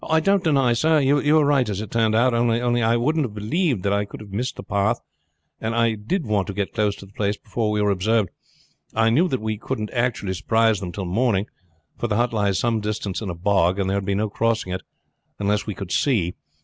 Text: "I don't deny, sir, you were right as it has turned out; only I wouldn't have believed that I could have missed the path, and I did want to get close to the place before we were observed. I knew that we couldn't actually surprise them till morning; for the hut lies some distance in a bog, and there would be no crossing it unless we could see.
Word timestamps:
"I 0.09 0.19
don't 0.19 0.43
deny, 0.43 0.73
sir, 0.73 0.99
you 0.99 1.35
were 1.35 1.45
right 1.45 1.69
as 1.69 1.79
it 1.79 1.93
has 1.93 2.01
turned 2.01 2.15
out; 2.15 2.33
only 2.33 2.81
I 2.81 2.97
wouldn't 2.97 3.23
have 3.23 3.35
believed 3.35 3.83
that 3.83 3.93
I 3.93 4.05
could 4.05 4.19
have 4.19 4.31
missed 4.33 4.55
the 4.55 4.63
path, 4.63 4.99
and 5.59 5.75
I 5.75 5.93
did 5.93 6.25
want 6.25 6.47
to 6.47 6.55
get 6.55 6.73
close 6.73 6.95
to 6.95 7.05
the 7.05 7.11
place 7.13 7.37
before 7.37 7.69
we 7.69 7.83
were 7.83 7.91
observed. 7.91 8.29
I 8.95 9.11
knew 9.11 9.27
that 9.27 9.39
we 9.39 9.59
couldn't 9.59 9.91
actually 9.91 10.33
surprise 10.33 10.79
them 10.79 10.91
till 10.91 11.05
morning; 11.05 11.45
for 11.99 12.07
the 12.07 12.15
hut 12.17 12.33
lies 12.33 12.57
some 12.57 12.81
distance 12.81 13.21
in 13.21 13.29
a 13.29 13.35
bog, 13.35 13.77
and 13.77 13.87
there 13.91 13.97
would 13.97 14.03
be 14.05 14.15
no 14.15 14.27
crossing 14.27 14.71
it 14.73 14.81
unless 15.37 15.67
we 15.67 15.75
could 15.75 15.91
see. 15.91 16.33